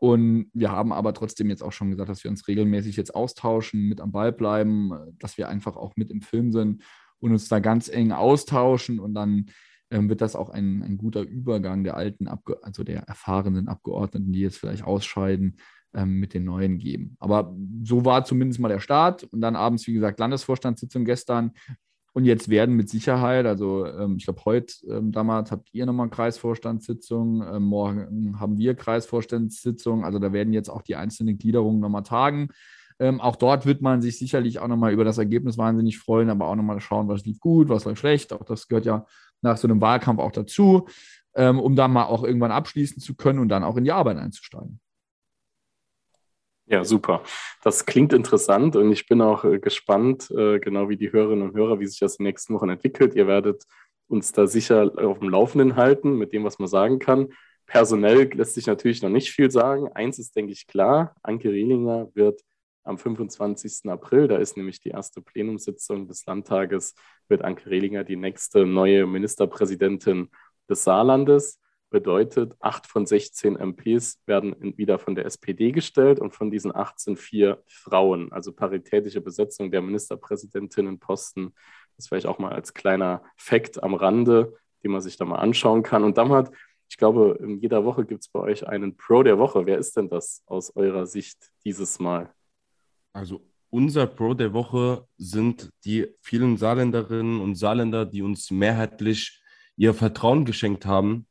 [0.00, 3.88] Und wir haben aber trotzdem jetzt auch schon gesagt, dass wir uns regelmäßig jetzt austauschen,
[3.88, 6.84] mit am Ball bleiben, dass wir einfach auch mit im Film sind
[7.18, 9.00] und uns da ganz eng austauschen.
[9.00, 9.46] Und dann
[9.90, 14.32] ähm, wird das auch ein, ein guter Übergang der alten, Abge also der erfahrenen Abgeordneten,
[14.32, 15.56] die jetzt vielleicht ausscheiden,
[15.94, 17.16] ähm, mit den neuen geben.
[17.18, 19.24] Aber so war zumindest mal der Start.
[19.24, 21.52] Und dann abends, wie gesagt, Landesvorstandssitzung gestern.
[22.14, 26.10] Und jetzt werden mit Sicherheit, also ähm, ich glaube, heute ähm, damals habt ihr nochmal
[26.10, 30.04] Kreisvorstandssitzung, ähm, morgen haben wir Kreisvorstandssitzung.
[30.04, 32.48] Also da werden jetzt auch die einzelnen Gliederungen nochmal tagen.
[32.98, 36.48] Ähm, auch dort wird man sich sicherlich auch nochmal über das Ergebnis wahnsinnig freuen, aber
[36.48, 38.32] auch nochmal schauen, was lief gut, was lief schlecht.
[38.32, 39.06] Auch das gehört ja
[39.40, 40.88] nach so einem Wahlkampf auch dazu,
[41.34, 44.16] ähm, um dann mal auch irgendwann abschließen zu können und dann auch in die Arbeit
[44.16, 44.80] einzusteigen.
[46.70, 47.22] Ja, super.
[47.62, 51.56] Das klingt interessant und ich bin auch äh, gespannt, äh, genau wie die Hörerinnen und
[51.56, 53.14] Hörer, wie sich das in den nächsten Wochen entwickelt.
[53.14, 53.64] Ihr werdet
[54.06, 57.32] uns da sicher auf dem Laufenden halten mit dem, was man sagen kann.
[57.66, 59.88] Personell lässt sich natürlich noch nicht viel sagen.
[59.94, 61.14] Eins ist, denke ich, klar.
[61.22, 62.42] Anke Rehlinger wird
[62.84, 63.90] am 25.
[63.90, 66.94] April, da ist nämlich die erste Plenumssitzung des Landtages,
[67.28, 70.30] wird Anke Rehlinger die nächste neue Ministerpräsidentin
[70.68, 76.50] des Saarlandes bedeutet, acht von 16 MPs werden wieder von der SPD gestellt und von
[76.50, 81.54] diesen 18 vier Frauen, also paritätische Besetzung der Ministerpräsidentinnenposten.
[81.96, 85.82] Das vielleicht auch mal als kleiner Fakt am Rande, den man sich da mal anschauen
[85.82, 86.04] kann.
[86.04, 86.52] Und dann hat,
[86.88, 89.66] ich glaube, in jeder Woche gibt es bei euch einen Pro der Woche.
[89.66, 92.32] Wer ist denn das aus eurer Sicht dieses Mal?
[93.12, 99.42] Also unser Pro der Woche sind die vielen Saarländerinnen und Saarländer, die uns mehrheitlich
[99.76, 101.26] ihr Vertrauen geschenkt haben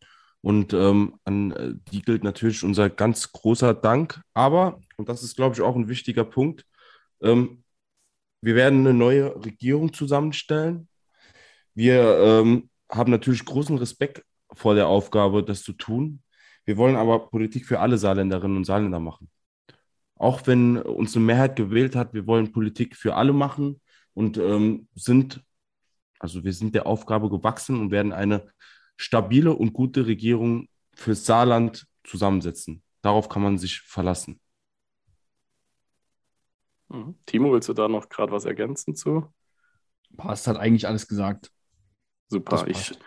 [0.48, 4.22] und ähm, an äh, die gilt natürlich unser ganz großer Dank.
[4.34, 6.66] Aber, und das ist, glaube ich, auch ein wichtiger Punkt,
[7.22, 7.66] ähm,
[8.40, 10.88] wir werden eine neue Regierung zusammenstellen.
[11.74, 16.24] Wir ähm, haben natürlich großen Respekt vor der Aufgabe, das zu tun.
[16.64, 19.30] Wir wollen aber Politik für alle Saarländerinnen und Saarländer machen.
[20.16, 23.82] Auch wenn uns eine Mehrheit gewählt hat, wir wollen Politik für alle machen
[24.14, 25.44] und ähm, sind,
[26.20, 28.48] also wir sind der Aufgabe gewachsen und werden eine
[28.98, 32.84] stabile und gute Regierung für Saarland zusammensetzen.
[33.02, 34.40] Darauf kann man sich verlassen.
[36.90, 37.16] Mhm.
[37.26, 39.32] Timo, willst du da noch gerade was ergänzen zu?
[40.16, 41.52] Passt, hat eigentlich alles gesagt.
[42.30, 42.66] Super.
[42.68, 42.98] Ich,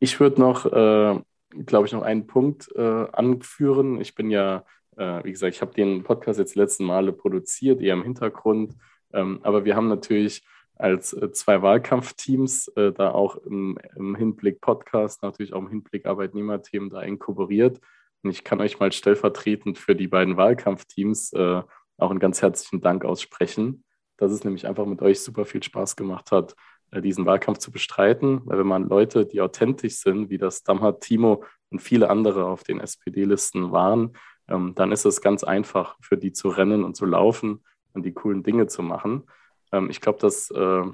[0.00, 1.20] ich würde noch, äh,
[1.64, 4.00] glaube ich, noch einen Punkt äh, anführen.
[4.00, 4.64] Ich bin ja,
[4.96, 8.74] äh, wie gesagt, ich habe den Podcast jetzt die letzten Male produziert, eher im Hintergrund.
[9.12, 10.44] Ähm, aber wir haben natürlich
[10.76, 16.06] als äh, zwei Wahlkampfteams, äh, da auch im, im, Hinblick Podcast, natürlich auch im Hinblick
[16.06, 17.80] Arbeitnehmerthemen da inkuberiert.
[18.22, 21.62] Und ich kann euch mal stellvertretend für die beiden Wahlkampfteams äh,
[21.98, 23.84] auch einen ganz herzlichen Dank aussprechen,
[24.16, 26.54] dass es nämlich einfach mit euch super viel Spaß gemacht hat,
[26.90, 28.42] äh, diesen Wahlkampf zu bestreiten.
[28.44, 32.64] Weil wenn man Leute, die authentisch sind, wie das Damhat Timo und viele andere auf
[32.64, 34.12] den SPD-Listen waren,
[34.48, 38.12] ähm, dann ist es ganz einfach für die zu rennen und zu laufen und die
[38.12, 39.24] coolen Dinge zu machen.
[39.72, 40.84] Ähm, ich glaube, das äh,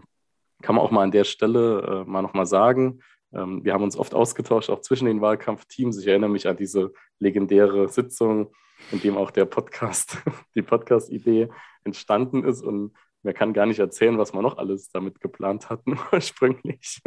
[0.63, 3.01] kann man auch mal an der Stelle äh, mal nochmal sagen.
[3.33, 5.99] Ähm, wir haben uns oft ausgetauscht, auch zwischen den Wahlkampfteams.
[5.99, 8.53] Ich erinnere mich an diese legendäre Sitzung,
[8.93, 10.19] in dem auch der Podcast,
[10.55, 11.49] die Podcast-Idee
[11.85, 12.63] entstanden ist.
[12.63, 17.01] Und man kann gar nicht erzählen, was wir noch alles damit geplant hatten ursprünglich.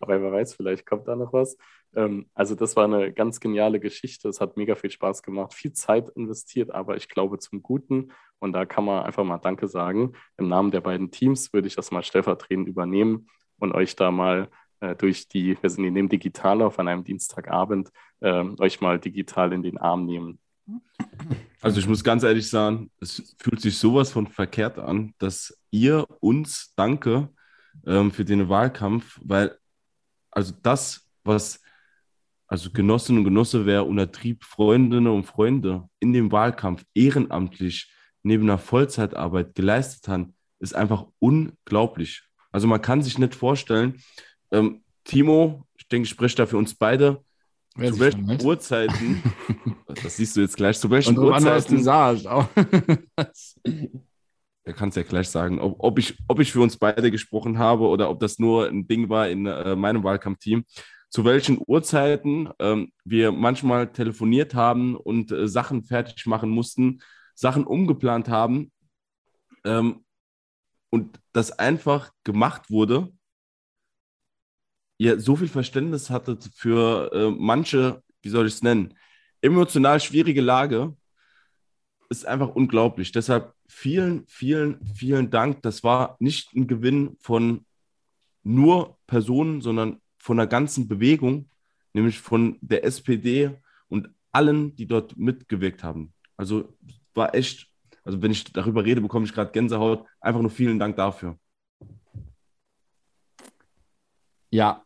[0.00, 1.56] Aber wer weiß, vielleicht kommt da noch was.
[1.94, 4.28] Ähm, also das war eine ganz geniale Geschichte.
[4.28, 8.12] Es hat mega viel Spaß gemacht, viel Zeit investiert, aber ich glaube zum Guten.
[8.38, 10.12] Und da kann man einfach mal Danke sagen.
[10.38, 14.48] Im Namen der beiden Teams würde ich das mal stellvertretend übernehmen und euch da mal
[14.80, 18.98] äh, durch die, wir sind in dem Digital auf an einem Dienstagabend, äh, euch mal
[18.98, 20.38] digital in den Arm nehmen.
[21.60, 26.06] Also ich muss ganz ehrlich sagen, es fühlt sich sowas von verkehrt an, dass ihr
[26.20, 27.28] uns danke
[27.86, 29.58] ähm, für den Wahlkampf, weil
[30.30, 31.60] also das, was
[32.50, 38.58] also Genossinnen und Genosse, wer untertrieb Freundinnen und Freunde in dem Wahlkampf ehrenamtlich neben einer
[38.58, 40.26] Vollzeitarbeit geleistet hat,
[40.58, 42.24] ist einfach unglaublich.
[42.50, 44.02] Also man kann sich nicht vorstellen,
[44.50, 47.22] ähm, Timo, ich denke, ich spreche da für uns beide,
[47.76, 49.22] Wer zu welchen Uhrzeiten,
[50.02, 51.78] das siehst du jetzt gleich, zu welchen und Uhrzeiten.
[54.62, 57.58] Er kann es ja gleich sagen, ob, ob, ich, ob ich für uns beide gesprochen
[57.58, 60.64] habe oder ob das nur ein Ding war in äh, meinem Wahlkampfteam.
[61.10, 67.02] Zu welchen Uhrzeiten ähm, wir manchmal telefoniert haben und äh, Sachen fertig machen mussten,
[67.34, 68.72] Sachen umgeplant haben
[69.64, 70.04] ähm,
[70.90, 73.12] und das einfach gemacht wurde
[75.00, 78.94] ihr so viel Verständnis hattet für äh, manche, wie soll ich es nennen,
[79.40, 80.94] emotional schwierige Lage.
[82.10, 83.10] ist einfach unglaublich.
[83.10, 85.62] Deshalb vielen, vielen, vielen Dank.
[85.62, 87.64] Das war nicht ein Gewinn von
[88.42, 91.48] nur Personen, sondern von der ganzen Bewegung,
[91.94, 93.50] nämlich von der SPD
[93.88, 96.12] und allen, die dort mitgewirkt haben.
[96.36, 96.76] Also
[97.14, 97.68] war echt,
[98.04, 100.06] also wenn ich darüber rede, bekomme ich gerade Gänsehaut.
[100.20, 101.38] Einfach nur vielen Dank dafür.
[104.50, 104.84] Ja,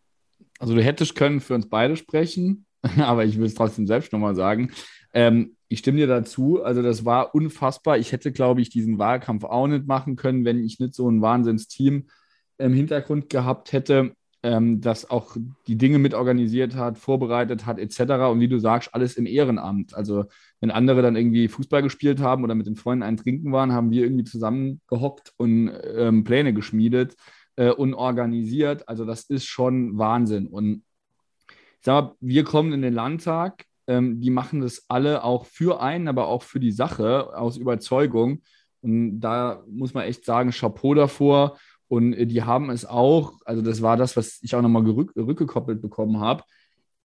[0.59, 2.67] also du hättest können für uns beide sprechen,
[2.99, 4.71] aber ich will es trotzdem selbst nochmal sagen.
[5.13, 6.63] Ähm, ich stimme dir dazu.
[6.63, 7.99] Also das war unfassbar.
[7.99, 11.23] Ich hätte, glaube ich, diesen Wahlkampf auch nicht machen können, wenn ich nicht so ein
[11.23, 12.07] Wahnsinnsteam
[12.59, 14.15] im Hintergrund gehabt hätte,
[14.45, 18.31] ähm, das auch die Dinge mitorganisiert hat, vorbereitet hat, etc.
[18.31, 19.95] Und wie du sagst, alles im Ehrenamt.
[19.95, 20.27] Also
[20.61, 23.91] wenn andere dann irgendwie Fußball gespielt haben oder mit den Freunden einen Trinken waren, haben
[23.91, 27.17] wir irgendwie zusammengehockt und ähm, Pläne geschmiedet
[27.57, 28.87] äh, und organisiert.
[28.87, 30.47] Also das ist schon Wahnsinn.
[30.47, 30.85] Und
[31.49, 35.81] ich sag mal, wir kommen in den Landtag, ähm, die machen das alle auch für
[35.81, 38.43] einen, aber auch für die Sache aus Überzeugung.
[38.83, 41.57] Und da muss man echt sagen, Chapeau davor.
[41.89, 45.81] Und äh, die haben es auch, also das war das, was ich auch nochmal rückgekoppelt
[45.83, 46.45] bekommen habe.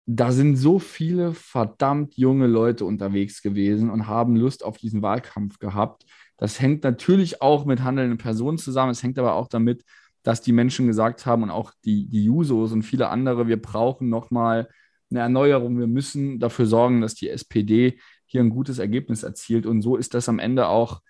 [0.05, 5.59] Da sind so viele verdammt junge Leute unterwegs gewesen und haben Lust auf diesen Wahlkampf
[5.59, 6.05] gehabt.
[6.37, 8.91] Das hängt natürlich auch mit handelnden Personen zusammen.
[8.91, 9.83] Es hängt aber auch damit,
[10.23, 14.09] dass die Menschen gesagt haben und auch die, die Jusos und viele andere, wir brauchen
[14.09, 14.69] nochmal
[15.09, 15.79] eine Erneuerung.
[15.79, 19.65] Wir müssen dafür sorgen, dass die SPD hier ein gutes Ergebnis erzielt.
[19.65, 21.01] Und so ist das am Ende auch,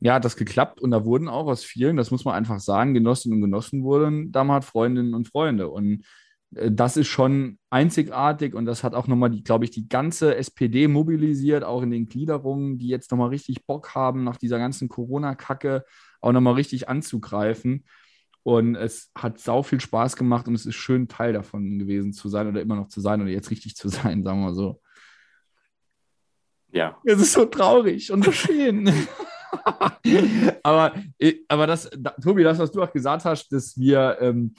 [0.00, 0.80] ja, hat das geklappt.
[0.80, 4.32] Und da wurden auch aus vielen, das muss man einfach sagen, Genossinnen und Genossen wurden
[4.32, 5.68] damals Freundinnen und Freunde.
[5.68, 6.04] Und
[6.54, 10.88] äh, das ist schon einzigartig und das hat auch nochmal, glaube ich, die ganze SPD
[10.88, 15.84] mobilisiert, auch in den Gliederungen, die jetzt nochmal richtig Bock haben, nach dieser ganzen Corona-Kacke
[16.20, 17.84] auch nochmal richtig anzugreifen.
[18.42, 22.30] Und es hat sau viel Spaß gemacht und es ist schön, Teil davon gewesen zu
[22.30, 24.80] sein oder immer noch zu sein oder jetzt richtig zu sein, sagen wir so.
[26.72, 26.96] Ja.
[27.04, 28.90] Es ist so traurig und so schön.
[30.62, 34.54] aber, äh, aber das, da, Tobi, das, was du auch gesagt hast, dass wir ähm,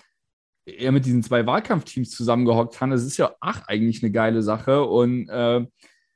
[0.66, 4.84] eher mit diesen zwei Wahlkampfteams zusammengehockt haben, das ist ja ach, eigentlich eine geile Sache.
[4.84, 5.66] Und äh,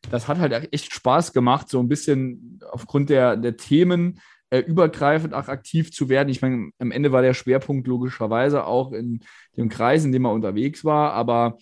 [0.09, 5.33] das hat halt echt Spaß gemacht, so ein bisschen aufgrund der, der Themen äh, übergreifend
[5.33, 6.29] auch aktiv zu werden.
[6.29, 9.21] Ich meine, am Ende war der Schwerpunkt logischerweise auch in
[9.57, 11.57] dem Kreis, in dem er unterwegs war, aber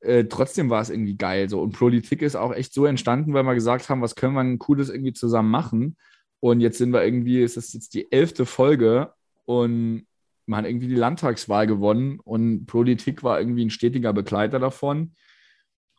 [0.00, 1.48] äh, trotzdem war es irgendwie geil.
[1.48, 1.60] So.
[1.60, 4.58] Und Politik ist auch echt so entstanden, weil wir gesagt haben, was können wir ein
[4.58, 5.96] Cooles irgendwie zusammen machen.
[6.40, 9.12] Und jetzt sind wir irgendwie, es ist jetzt die elfte Folge
[9.44, 10.06] und
[10.46, 15.14] man hat irgendwie die Landtagswahl gewonnen und Politik war irgendwie ein stetiger Begleiter davon.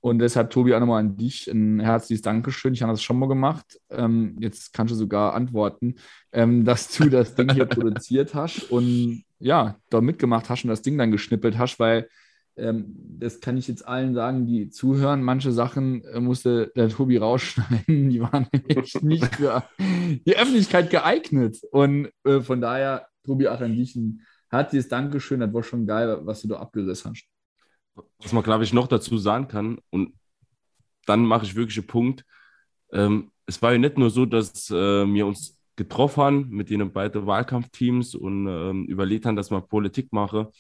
[0.02, 2.74] Und deshalb, Tobi, auch nochmal an dich ein herzliches Dankeschön.
[2.74, 3.80] Ich habe das schon mal gemacht.
[3.92, 5.96] Ähm, jetzt kannst du sogar antworten,
[6.32, 10.82] ähm, dass du das Ding hier produziert hast und ja, da mitgemacht hast und das
[10.82, 12.10] Ding dann geschnippelt hast, weil
[12.58, 15.24] ähm, das kann ich jetzt allen sagen, die zuhören.
[15.24, 18.48] Manche Sachen äh, musste der Tobi rausschneiden, die waren
[19.02, 21.60] nicht für die Öffentlichkeit geeignet.
[21.72, 25.40] Und äh, von daher, Tobi, auch an dich ein herzliches Dankeschön.
[25.40, 27.26] Das war schon geil, was du da abgerissen hast.
[28.20, 30.14] Was man, glaube ich, noch dazu sagen kann, und
[31.06, 32.26] dann mache ich wirklich einen Punkt.
[32.92, 36.92] Ähm, es war ja nicht nur so, dass äh, wir uns getroffen haben mit den
[36.92, 40.52] beiden Wahlkampfteams und ähm, überlegt haben, dass man Politik mache,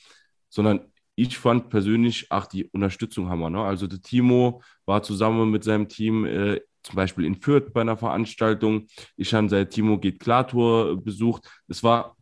[0.50, 3.50] sondern ich fand persönlich auch die Unterstützung hammer.
[3.50, 3.62] Ne?
[3.62, 7.98] Also der Timo war zusammen mit seinem Team äh, zum Beispiel in Fürth bei einer
[7.98, 8.88] Veranstaltung.
[9.18, 11.48] Ich habe seit Timo geht Klartour besucht.
[11.68, 12.16] Es war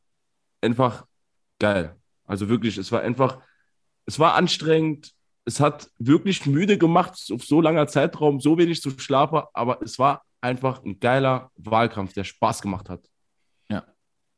[0.61, 1.05] einfach
[1.59, 1.95] geil.
[2.25, 3.39] Also wirklich, es war einfach
[4.09, 5.13] es war anstrengend.
[5.45, 9.99] Es hat wirklich müde gemacht, auf so langer Zeitraum so wenig zu schlafen, aber es
[9.99, 13.07] war einfach ein geiler Wahlkampf, der Spaß gemacht hat.
[13.69, 13.85] Ja.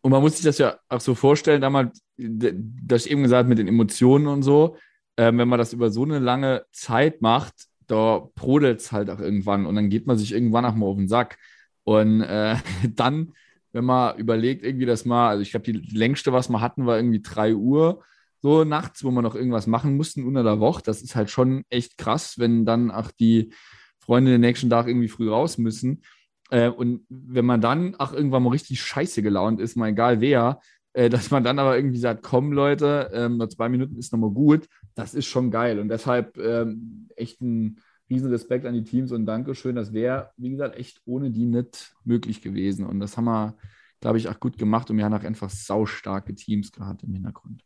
[0.02, 3.58] Und man muss sich das ja auch so vorstellen, damals, das ich eben gesagt mit
[3.58, 4.78] den Emotionen und so,
[5.16, 7.54] äh, wenn man das über so eine lange Zeit macht,
[7.88, 10.98] da brodelt es halt auch irgendwann und dann geht man sich irgendwann auch mal auf
[10.98, 11.38] den Sack.
[11.84, 12.56] Und äh,
[12.96, 13.34] dann,
[13.72, 16.98] wenn man überlegt, irgendwie das mal, also ich glaube, die längste, was wir hatten, war
[16.98, 18.04] irgendwie 3 Uhr
[18.42, 20.82] so nachts, wo wir noch irgendwas machen mussten unter der Woche.
[20.84, 23.54] Das ist halt schon echt krass, wenn dann auch die
[24.00, 26.02] Freunde den nächsten Tag irgendwie früh raus müssen.
[26.50, 30.60] Äh, und wenn man dann auch irgendwann mal richtig scheiße gelaunt ist, mal egal wer,
[30.94, 34.68] dass man dann aber irgendwie sagt, komm Leute, ähm, nur zwei Minuten ist nochmal gut,
[34.96, 35.80] das ist schon geil.
[35.80, 39.76] Und deshalb ähm, echt ein riesen Respekt an die Teams und Dankeschön.
[39.76, 42.86] Das wäre, wie gesagt, echt ohne die nicht möglich gewesen.
[42.86, 43.56] Und das haben wir,
[44.02, 44.90] glaube ich, auch gut gemacht.
[44.90, 47.64] Und wir haben auch einfach saustarke Teams gehabt im Hintergrund.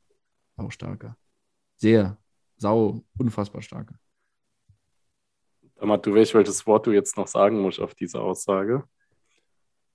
[0.55, 1.17] Sau starker.
[1.75, 2.17] Sehr,
[2.57, 3.95] sau, unfassbar starker.
[5.75, 8.83] Damat, du weißt, welches Wort du jetzt noch sagen musst auf diese Aussage.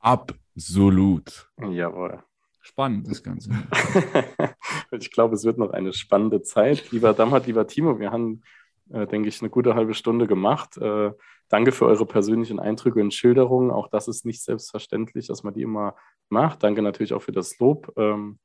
[0.00, 1.50] Absolut.
[1.58, 2.22] Jawohl.
[2.60, 3.50] Spannend, das Ganze.
[4.92, 6.90] ich glaube, es wird noch eine spannende Zeit.
[6.90, 8.42] Lieber Damat, lieber Timo, wir haben,
[8.90, 10.76] äh, denke ich, eine gute halbe Stunde gemacht.
[10.76, 11.12] Äh,
[11.48, 13.70] danke für eure persönlichen Eindrücke und Schilderungen.
[13.70, 15.96] Auch das ist nicht selbstverständlich, dass man die immer
[16.28, 16.62] macht.
[16.62, 17.92] Danke natürlich auch für das Lob.
[17.96, 18.38] Ähm,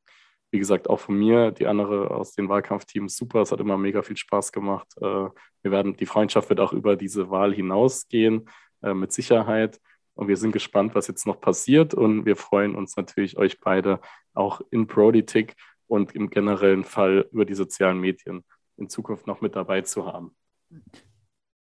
[0.51, 3.41] wie gesagt, auch von mir, die andere aus den Wahlkampfteams, super.
[3.41, 4.87] Es hat immer mega viel Spaß gemacht.
[4.97, 8.47] Äh, wir werden, die Freundschaft wird auch über diese Wahl hinausgehen,
[8.81, 9.81] äh, mit Sicherheit.
[10.15, 11.93] Und wir sind gespannt, was jetzt noch passiert.
[11.93, 13.99] Und wir freuen uns natürlich, euch beide
[14.33, 15.55] auch in Politik
[15.87, 18.43] und im generellen Fall über die sozialen Medien
[18.77, 20.35] in Zukunft noch mit dabei zu haben.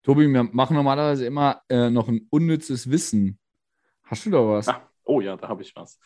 [0.02, 3.38] Tobi, wir machen normalerweise immer äh, noch ein unnützes Wissen.
[4.04, 4.68] Hast du da was?
[4.68, 5.98] Ah, oh ja, da habe ich was.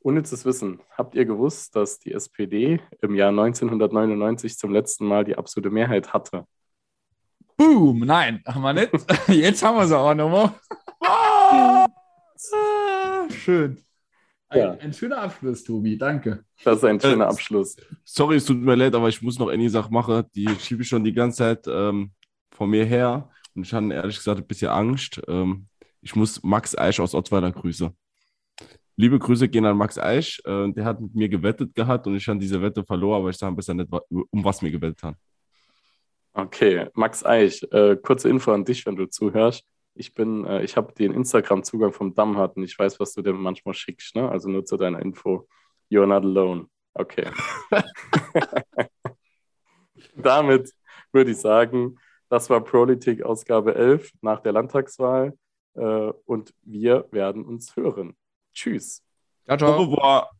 [0.00, 0.80] Unnützes Wissen.
[0.90, 6.12] Habt ihr gewusst, dass die SPD im Jahr 1999 zum letzten Mal die absolute Mehrheit
[6.12, 6.44] hatte?
[7.56, 8.00] Boom!
[8.00, 8.90] Nein, haben wir nicht.
[9.28, 10.52] Jetzt haben wir sie auch nochmal.
[13.30, 13.78] Schön.
[14.48, 14.72] Ein, ja.
[14.72, 15.98] ein, schöner Abschluss, Tobi.
[15.98, 16.44] Danke.
[16.62, 17.76] Das ist ein schöner äh, Abschluss.
[18.04, 20.24] Sorry, es tut mir leid, aber ich muss noch eine Sache machen.
[20.34, 22.12] Die schiebe ich schon die ganze Zeit ähm,
[22.50, 23.30] vor mir her.
[23.54, 25.20] Und ich hatte ehrlich gesagt ein bisschen Angst.
[25.28, 25.66] Ähm,
[26.00, 27.90] ich muss Max Eisch aus Ottweiler grüßen.
[28.96, 30.40] Liebe Grüße gehen an Max Eisch.
[30.44, 33.36] Äh, der hat mit mir gewettet gehabt und ich habe diese Wette verloren, aber ich
[33.36, 35.16] sage besser nicht, um was mir gewettet hat.
[36.32, 39.64] Okay, Max Eich, äh, kurze Info an dich, wenn du zuhörst.
[39.94, 43.32] Ich bin, äh, ich habe den Instagram-Zugang vom Dammhardt und ich weiß, was du dir
[43.32, 44.28] manchmal schickst, ne?
[44.28, 45.48] Also nur zu deiner Info.
[45.90, 46.66] You're not alone.
[46.94, 47.30] Okay.
[50.16, 50.70] Damit
[51.12, 51.96] würde ich sagen,
[52.28, 55.36] das war Politik Ausgabe 11 nach der Landtagswahl
[55.74, 58.16] äh, und wir werden uns hören.
[58.52, 59.02] Tschüss.
[59.44, 59.74] Ciao, ciao.
[59.74, 60.30] Au revoir.